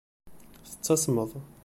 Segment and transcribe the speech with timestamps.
[0.69, 1.31] Tettasmeḍ.